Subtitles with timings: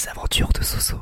[0.00, 0.96] Les aventures de Soso.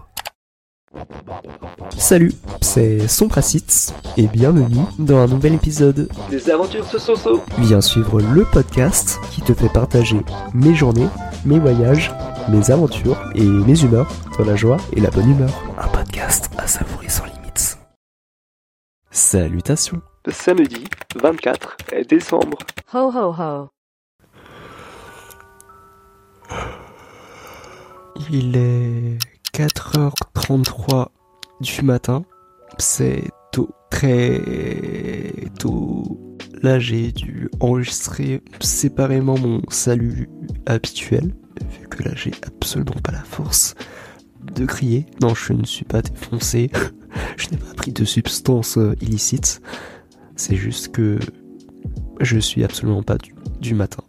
[1.96, 7.42] Salut, c'est Sompracitz et bienvenue dans un nouvel épisode Les aventures de Soso.
[7.58, 10.18] Viens suivre le podcast qui te fait partager
[10.52, 11.08] mes journées,
[11.44, 12.10] mes voyages,
[12.48, 15.50] mes aventures et mes humeurs dans la joie et la bonne humeur.
[15.78, 17.78] Un podcast à savourer sans limites.
[19.12, 20.02] Salutations.
[20.28, 20.84] Samedi
[21.14, 21.76] 24
[22.08, 22.58] décembre.
[22.92, 23.68] Ho ho ho.
[28.30, 29.18] Il est
[29.54, 31.08] 4h33
[31.62, 32.24] du matin.
[32.78, 34.42] C'est tôt, très
[35.58, 36.36] tôt.
[36.62, 40.28] Là, j'ai dû enregistrer séparément mon salut
[40.66, 41.34] habituel,
[41.80, 43.74] vu que là, j'ai absolument pas la force
[44.54, 45.06] de crier.
[45.22, 46.70] Non, je ne suis pas défoncé.
[47.38, 49.62] je n'ai pas pris de substances euh, illicites.
[50.36, 51.18] C'est juste que
[52.20, 54.04] je suis absolument pas du, du matin.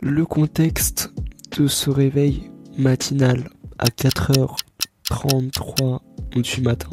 [0.00, 1.12] Le contexte
[1.56, 5.98] de ce réveil matinal à 4h33
[6.36, 6.90] du matin,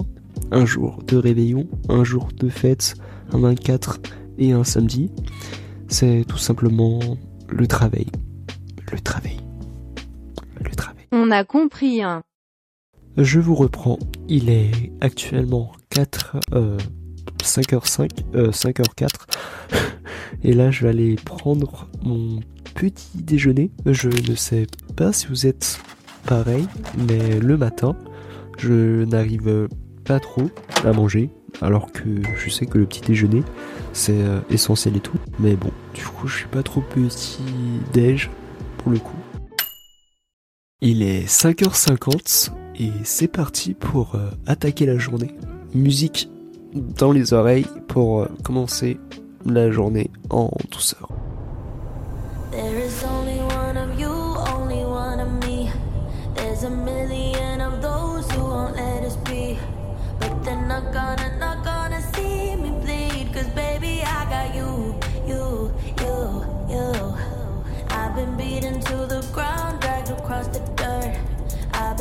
[0.52, 2.96] un jour de réveillon, un jour de fête,
[3.32, 4.00] un 24
[4.40, 5.12] et un samedi,
[5.88, 7.00] c'est tout simplement
[7.48, 8.08] le travail.
[8.92, 9.38] Le travail.
[10.60, 11.06] Le travail.
[11.12, 12.24] On a compris, hein.
[13.18, 14.00] Je vous reprends.
[14.28, 16.80] Il est actuellement 4 euh,
[17.46, 19.10] 5h5 euh, 5h04
[20.44, 22.40] et là je vais aller prendre mon
[22.74, 23.72] petit déjeuner.
[23.86, 25.80] Je ne sais pas si vous êtes
[26.26, 26.68] pareil,
[27.08, 27.96] mais le matin,
[28.58, 29.68] je n'arrive
[30.04, 30.50] pas trop
[30.84, 31.30] à manger
[31.62, 33.44] alors que je sais que le petit déjeuner
[33.96, 35.18] c'est euh, essentiel et tout.
[35.40, 37.40] Mais bon, du coup, je suis pas trop petit
[37.94, 38.30] déj
[38.78, 39.16] pour le coup.
[40.82, 45.34] Il est 5h50 et c'est parti pour euh, attaquer la journée.
[45.74, 46.30] Musique
[46.76, 49.00] dans les oreilles pour euh, commencer
[49.46, 51.10] la journée en douceur.
[56.64, 57.36] A million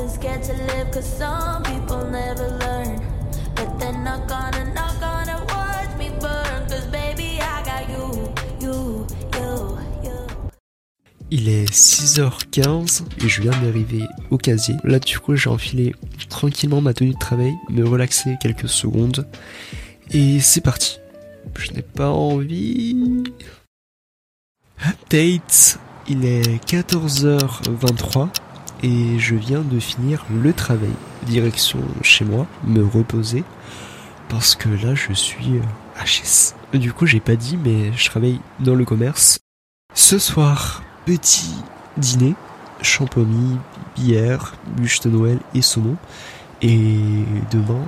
[0.05, 2.34] me scared to live cause some people never
[11.37, 14.77] Il est 6h15 et je viens d'arriver au casier.
[14.85, 15.93] Là du coup j'ai enfilé
[16.29, 19.27] tranquillement ma tenue de travail, me relaxer quelques secondes
[20.13, 21.01] et c'est parti.
[21.59, 23.25] Je n'ai pas envie.
[24.87, 28.29] Update, il est 14h23
[28.85, 30.95] et je viens de finir le travail.
[31.27, 33.43] Direction chez moi, me reposer
[34.29, 36.55] parce que là je suis euh, HS.
[36.79, 39.41] Du coup j'ai pas dit mais je travaille dans le commerce.
[39.97, 41.55] Ce soir, petit
[41.97, 42.35] dîner,
[42.83, 43.59] champomis,
[43.97, 45.97] bière, bûche de Noël et saumon.
[46.63, 47.85] Et demain,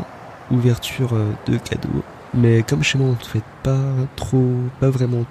[0.51, 2.03] ouverture euh, de cadeaux.
[2.35, 3.81] Mais comme chez moi on ne fait pas
[4.17, 5.25] trop, pas vraiment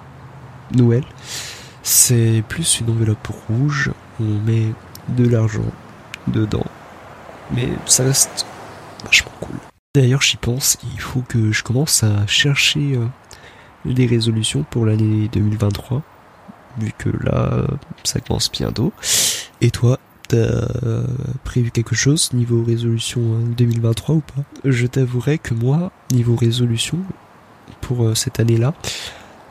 [0.74, 1.04] Noël,
[1.82, 4.72] c'est plus une enveloppe rouge, on met
[5.08, 5.70] de l'argent
[6.26, 6.66] dedans.
[7.54, 8.46] Mais ça reste
[9.04, 9.56] vachement cool.
[9.94, 13.06] D'ailleurs j'y pense, il faut que je commence à chercher euh,
[13.84, 16.02] les résolutions pour l'année 2023
[16.78, 17.66] vu que là, euh,
[18.04, 18.92] ça commence bientôt.
[19.60, 19.98] Et toi,
[20.28, 21.06] t'as euh,
[21.44, 24.42] prévu quelque chose niveau résolution euh, 2023 ou pas?
[24.64, 26.98] Je t'avouerai que moi, niveau résolution,
[27.80, 28.74] pour euh, cette année-là,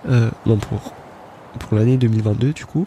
[0.09, 0.93] euh, non pour
[1.59, 2.85] pour l'année 2022 du coup,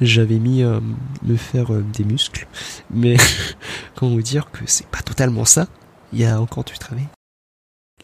[0.00, 0.80] j'avais mis euh,
[1.22, 2.48] me faire euh, des muscles,
[2.90, 3.16] mais
[3.94, 5.68] comment vous dire que c'est pas totalement ça?
[6.12, 7.06] Il y a encore du travail.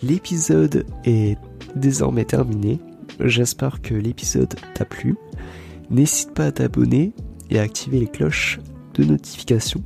[0.02, 1.38] L'épisode est
[1.74, 2.80] désormais terminé.
[3.20, 5.16] J'espère que l'épisode t'a plu.
[5.90, 7.12] N'hésite pas à t'abonner
[7.50, 8.58] et à activer les cloches
[8.94, 9.82] de notification.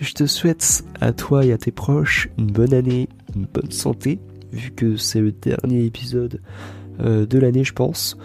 [0.00, 4.20] Je te souhaite à toi et à tes proches une bonne année, une bonne santé,
[4.52, 6.40] vu que c'est le dernier épisode
[7.00, 8.16] euh, de l'année, je pense.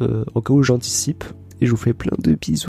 [0.00, 1.24] Euh, en cas où j'anticipe,
[1.60, 2.68] et je vous fais plein de bisous.